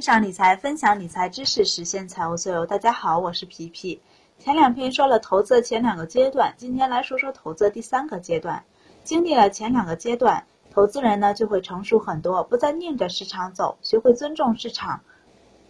[0.00, 2.64] 上理财，分享理财知识，实现财务自由。
[2.64, 4.00] 大家好，我是皮皮。
[4.38, 8.64] 前两篇说了投资的前两个阶段，今天来说说投资的第三个阶段。
[9.04, 14.98] 经历了前两个阶段，投资人呢就会成熟很多，不再拧着市场走，学会尊重市场。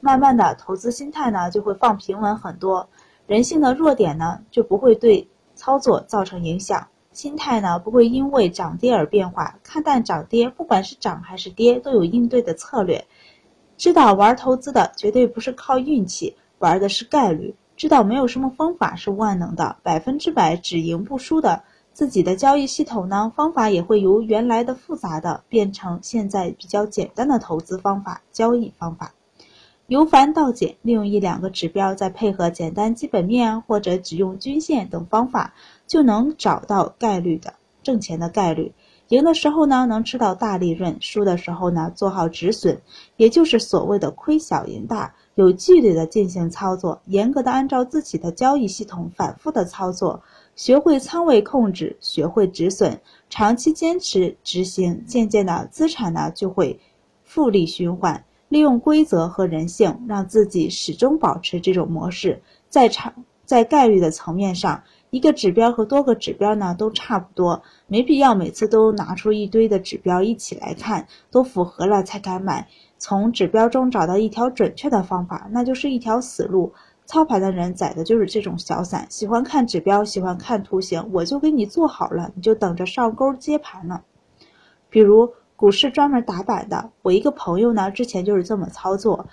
[0.00, 2.88] 慢慢的，投资心态呢就会放平稳很多，
[3.28, 13.06] 人性的弱点呢就不会对操作造成影响，心态呢不会因为涨跌而变化，看淡涨跌，不管是涨还是跌，都有应对的策略。
[13.76, 17.54] 知道玩投资的绝对不是靠运气，玩的是概率。
[17.76, 21.62] 知道没有什么方法是万能的，百分之百只赢不输的。
[21.92, 29.12] 自己的交易系统呢，方法也会由原来的复杂的变成现在比较简单的投资方法、交易方法。
[29.86, 35.54] 由繁到简，利用一两个指标，再配合简单基本面或者只用均线等方法，
[35.86, 38.72] 就能找到概率的挣钱的概率。
[39.08, 42.80] 赢的时候呢，能吃到大利润；输的时候呢，做好止损，
[43.16, 45.14] 也就是所谓的亏小赢大。
[45.36, 50.22] 有纪律的进行操作，严格的按照自己的交易系统反复的操作，
[50.56, 56.80] 学会仓位控制，学会止损，长期坚持执行，渐渐的资产呢就会
[57.22, 58.24] 复利循环。
[58.48, 63.12] 利用规则和人性，让自己始终保持这种模式，在长
[63.44, 64.82] 在概率的层面上。
[65.16, 72.68] 一个指标和多个指标呢都差不多，没必要每次都拿出一堆的指标一起来看，都符合了才敢买。
[72.98, 76.74] 从指标中找到一条准确的方法，那就是一条死路。
[77.06, 84.02] 操盘的人宰的就是这种小散，喜欢看指标，喜欢看图形，我就给你做好了，你就等着上钩接盘了。
[84.90, 89.26] 比如股市专门打板的，我一个朋友呢之前就是这么操作，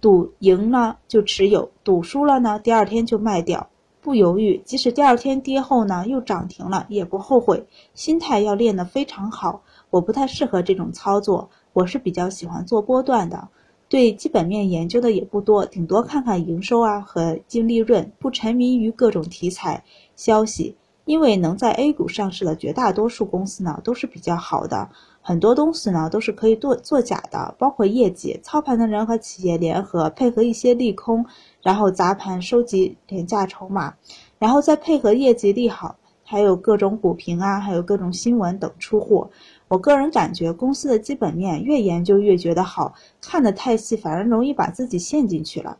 [0.00, 3.68] 赌赢了就持有，赌输了呢第二天就卖掉。
[4.06, 7.66] 不犹豫，即使第二天跌后呢又涨停了，也不后悔。
[7.92, 9.62] 心态要练得非常好。
[9.90, 13.48] 我不太适合这种操作，我是比较喜欢做波段的。
[13.88, 19.82] 对基本面研究的也不多，顶多看看营收啊和净利润，不沉迷于各种题材
[20.14, 20.76] 消息。
[21.04, 24.90] 因为能在 A 股上市的绝大多数公司呢都是比较好的，
[25.26, 28.38] 很多东西呢都是可以做做假的，包括业绩。
[28.44, 31.26] 操盘的人和企业联合，配合一些利空。
[31.64, 33.92] 然后砸盘收集廉价筹码，
[34.38, 39.28] 然后再配合业绩利好，还有各种股评啊，还有各种新闻等出货。
[39.66, 45.76] 我个人感觉，公司的基本面越研究越觉得好，看得太细反而容易把自己陷进去了。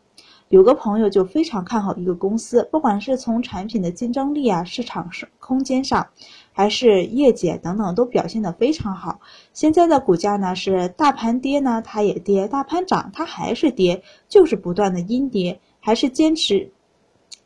[0.49, 6.07] 有个朋友就非常看好一个公司，不管是从产品的竞争力啊、市场上空间上，
[6.56, 9.21] 还是业绩等等，都表现得非常好。
[9.53, 16.72] 现在的股价呢是大盘跌呢，它也跌；大盘涨，它还是跌，就是不断的阴跌，还是坚持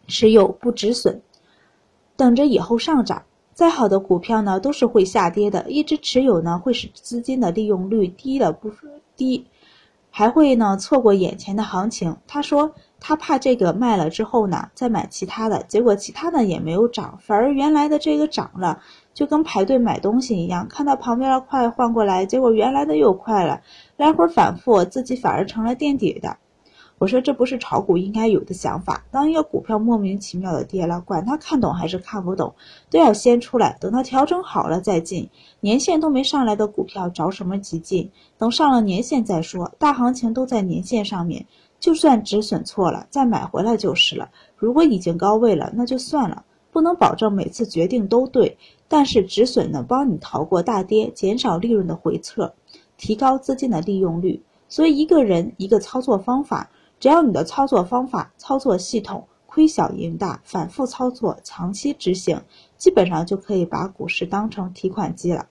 [0.06, 1.20] 持有不止损，
[2.16, 3.24] 等着以后上涨。
[3.52, 8.70] 再好的股票呢，都是会下跌的，一直持有呢，会使资金的利用率低了不
[9.16, 9.44] 低，
[10.08, 12.16] 还会呢错过眼前的行情。
[12.28, 12.72] 他说。
[13.02, 18.82] 他怕这个卖了之后呢，再买其他的，结果其他的也没有涨，反而原来的这个涨了，
[19.12, 23.60] 就跟排队买东西一样，看到旁边的快换过来，结果原来的又快了，
[23.96, 26.36] 来回反复，自己反而成了垫底的。
[26.98, 29.04] 我说这不是炒股应该有的想法。
[29.10, 32.54] 当一个股票莫名其妙的跌了，管他看懂还是看不懂，
[32.90, 35.30] 都要先出来，等它调整好了再进。
[35.60, 38.10] 年线都没上来的股票，着什么急进？
[38.36, 39.72] 等上了年线再说。
[39.78, 41.46] 大行情都在年线上面。
[41.78, 44.28] 就算止损错了，再买回来就是了。
[44.54, 46.44] 如果已经高位了，那就算了。
[46.70, 48.58] 不能保证每次决定都对，
[48.92, 52.52] 但是止损能帮你逃过大跌，减少利润的回撤，
[52.96, 54.42] 提高资金的利用率。
[54.68, 56.68] 所以，一个人一个操作方法，
[56.98, 62.42] 只要你的操作方法、操作系统亏小赢大，反复操作，长期执行，
[62.76, 65.46] 基本上就可以把股市当成提款机了。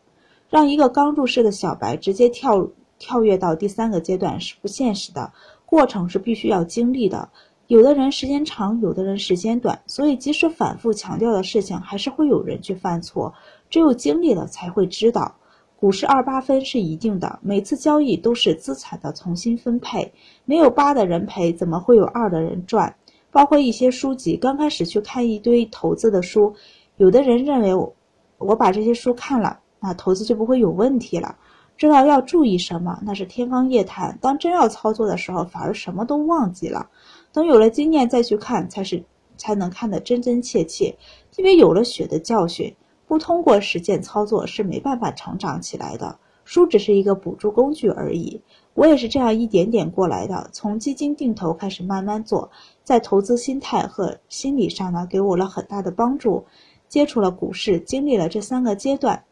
[0.50, 2.68] 让一个刚入市的小白直接跳
[2.98, 5.32] 跳跃到第三个阶段是不现实的。
[5.66, 7.30] 过程是必须要经历的，
[7.70, 13.32] 有的人时间长，有的人时间短，所以即使反复强调的事情，还是会有人去犯错。
[13.70, 15.36] 只有经历了才会知道，
[15.76, 20.12] 股市二八分是一定的，每次交易都是资产的重新分配，
[20.46, 22.96] 没有八的人赔，怎么会有二的人赚？
[23.30, 26.56] 包括一些书籍，刚开始去看一堆投资的书，
[26.98, 27.94] 有的人认为我
[28.40, 31.36] 我把这些书看了，那投资就不会有问题了。
[31.78, 34.18] 知道要注意什么，那是天方夜谭。
[34.20, 36.90] 当真要操作的时候，反而什么都忘记了。
[37.32, 39.04] 等有了经验再去看，才是
[39.38, 40.96] 才能看得真真切切。
[41.36, 42.76] 因为有了血的教训，
[43.08, 46.20] 不通过实践操作是没办法成长起来的。
[46.44, 48.42] 书只是一个辅助工具而已。
[48.74, 52.50] 我也是这样一点点过来的，从基金定投开始慢慢做，
[52.84, 56.46] 在投资心态和心理上呢，给我了很大的帮助。
[56.88, 59.24] 接触了股市，经历了这三个阶段。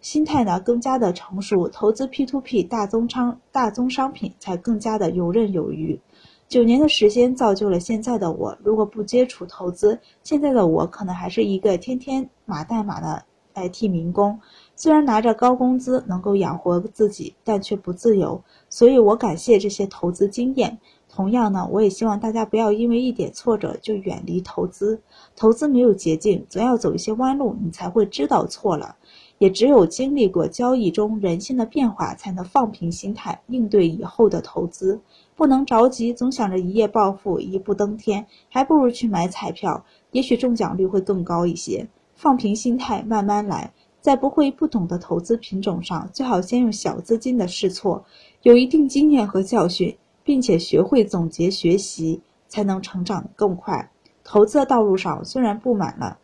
[0.00, 6.00] 心态呢更加的成熟，投资 P to P 大宗商大宗商品才更加的游刃有余。
[6.50, 13.22] 九年的时间造就了现在的我，如果不接触投资，现在的我可能还是一个天天码代码的
[13.54, 14.40] IT 民工，
[14.74, 18.42] 虽然拿着高工资能够养活自己，但却不自由。
[18.68, 20.78] 所以我感谢这些投资经验。
[21.08, 25.00] 同样呢，我也希望大家不要因为一点挫折就远离投资。
[25.36, 28.96] 投资没有捷径，总要走一些弯路，你才会知道错了。
[29.38, 35.00] 也只有经历过交易中人性的变化，才能放平心态，应对以后的投资。
[35.40, 41.88] 不能着急，总想着一夜暴富、一步登天，还不如去买彩票，也许中奖率会更高一些。
[42.14, 43.72] 放平心态，慢慢来。
[44.02, 48.04] 在不会不懂的投资品种上，最好先用小资金的试错，
[48.42, 49.96] 有一定经验和教训。
[50.22, 53.90] 并且学会总结学习，才能成长得更快。
[54.22, 56.18] 投资的道路上虽然布满了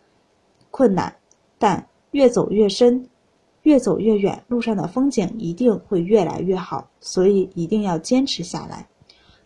[0.70, 1.16] 困难，
[1.56, 3.08] 但越走越深，
[3.62, 6.90] 越走越远，路上的风景一定会越来越好。
[7.00, 8.86] 所以一定要坚持下来。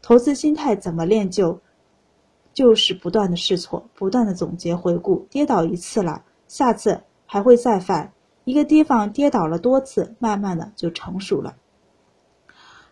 [0.03, 1.61] 投资心态怎么练就？
[2.53, 5.25] 就是不断的试错，不断的总结回顾。
[5.31, 8.13] 跌倒一次了，下次还会再犯。
[8.45, 11.55] 一个地方跌倒了多次，慢慢的就成熟了。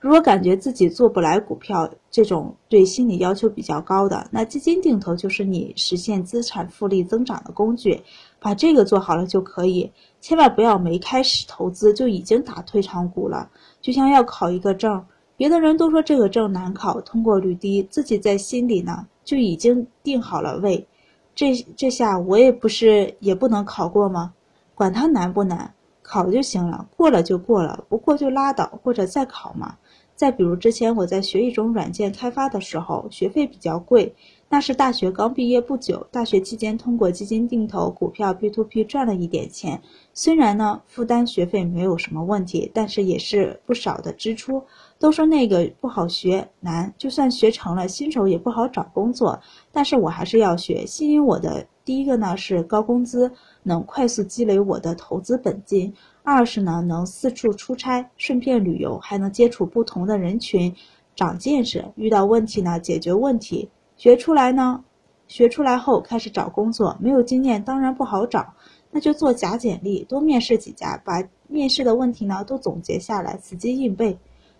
[0.01, 8.01] 如果感觉自己做不来股票这种对心理要求比较高的，那基金定投就是你实现资产复利增长的工具，
[8.39, 9.93] 把这个做好了就可以。
[10.21, 13.51] 千万不要没开始投资就已经打退场鼓了。
[13.81, 15.05] 就像要考一个证，
[15.39, 20.85] 别的人都说这个证难考，通过率低，自己在心里呢就已经定好了位。
[21.33, 24.35] 这这下我也不是也不能考过吗？
[24.75, 29.77] 管它难不难，考就行了，过了就过了，不过就拉倒，或者再考嘛。
[30.17, 34.13] 再比如，之前我在学一种软件开发的时候，学费比较贵。
[34.49, 39.81] 那是大学刚毕业不久，大学期间通过基金定投、股票 P to P 赚了一点钱。
[40.15, 44.65] 虽然呢负担学费没有什么问题，但是也是不少的支出。
[44.99, 49.41] 都说那个不好学难，就算学成了，新手也不好找工作。
[49.71, 53.31] 但是我还是要学，吸引我的第一个呢是高工资，
[53.63, 55.95] 能快速积累我的投资本金。
[56.25, 60.75] 二是呢，能四处出差，顺便旅游，还能接触不同的人群，
[61.15, 61.85] 长见识。
[61.95, 63.71] 遇到问题呢，解决问题。
[63.97, 64.83] 学出来呢，
[65.29, 68.53] 学出来后开始找工作，没有经验当然不好找，
[68.91, 74.19] 那就做假简历，多面试几家，把面试的问题呢都总结下来，死记硬背。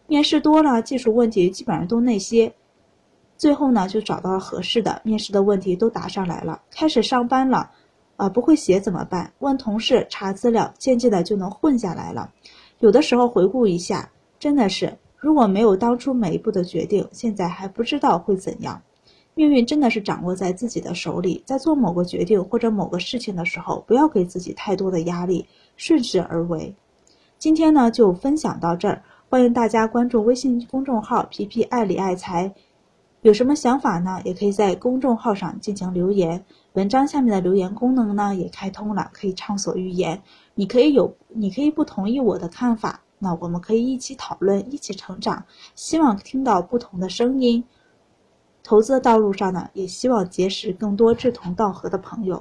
[0.09, 2.53] 面试多了，技术问题基本上都那些。
[3.37, 7.71] 最后呢，就找到了合适的，面试的问题都答上来了，开始上班了。
[8.17, 9.33] 啊，不会写怎么办？
[9.39, 12.33] 问同事查资料，渐渐的就能混下来了。
[12.81, 14.11] 有的时候回顾一下，
[14.41, 18.83] 真的是如果没有当初每一步的决定，现在还不知道会怎样。
[19.35, 25.47] 命运真的是掌握在自己的手里，在做某个决定或者某个事情的时候，不要给自己太多的压力，
[25.77, 26.75] 顺势而为。
[27.39, 32.55] 今天呢，就分享到这儿，欢迎大家关注微信公众号“皮皮爱理爱财”。
[33.21, 34.23] 有什么想法呢？
[34.25, 36.47] 也可以在公众号上进行留言。
[36.73, 40.23] 文章下面的留言功能呢也开通了，可以畅所欲言。
[40.55, 45.45] 你可以有，你可以不同意我的看法，那我们可以一起讨论，一起成长。
[45.75, 47.63] 希望听到不同的声音。
[48.63, 52.41] 投资的道路上呢，也希望结识更多志同道合的朋友。